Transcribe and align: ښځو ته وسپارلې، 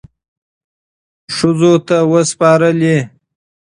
ښځو 1.35 1.73
ته 1.87 1.97
وسپارلې، 2.11 2.97